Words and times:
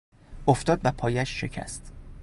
افتاد 0.47 0.81
و 0.83 0.91
پایش 0.91 1.39
شکست. 1.41 1.93